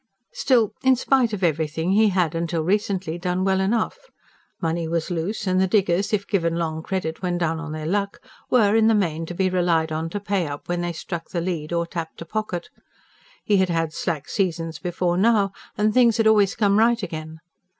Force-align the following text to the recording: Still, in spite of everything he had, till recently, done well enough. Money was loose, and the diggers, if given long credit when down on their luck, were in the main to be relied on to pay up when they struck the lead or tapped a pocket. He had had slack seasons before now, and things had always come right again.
Still, 0.33 0.73
in 0.81 0.95
spite 0.95 1.31
of 1.31 1.43
everything 1.43 1.91
he 1.91 2.09
had, 2.09 2.31
till 2.49 2.63
recently, 2.63 3.19
done 3.19 3.43
well 3.43 3.59
enough. 3.59 3.99
Money 4.59 4.87
was 4.87 5.11
loose, 5.11 5.45
and 5.45 5.61
the 5.61 5.67
diggers, 5.67 6.11
if 6.11 6.25
given 6.25 6.55
long 6.55 6.81
credit 6.81 7.21
when 7.21 7.37
down 7.37 7.59
on 7.59 7.71
their 7.71 7.85
luck, 7.85 8.17
were 8.49 8.75
in 8.75 8.87
the 8.87 8.95
main 8.95 9.27
to 9.27 9.35
be 9.35 9.47
relied 9.47 9.91
on 9.91 10.09
to 10.09 10.19
pay 10.19 10.47
up 10.47 10.67
when 10.67 10.81
they 10.81 10.91
struck 10.91 11.29
the 11.29 11.39
lead 11.39 11.71
or 11.71 11.85
tapped 11.85 12.19
a 12.19 12.25
pocket. 12.25 12.69
He 13.43 13.57
had 13.57 13.69
had 13.69 13.93
slack 13.93 14.27
seasons 14.27 14.79
before 14.79 15.17
now, 15.17 15.51
and 15.77 15.93
things 15.93 16.17
had 16.17 16.25
always 16.25 16.55
come 16.55 16.79
right 16.79 17.03
again. 17.03 17.39